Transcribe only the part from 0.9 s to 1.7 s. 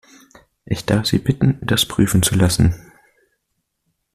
Sie bitten,